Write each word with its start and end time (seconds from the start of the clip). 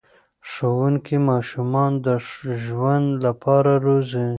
ښوونکي 0.49 1.15
ماشومان 1.29 1.91
د 2.05 2.07
ژوند 2.65 3.09
لپاره 3.25 3.71
روزي. 3.85 4.25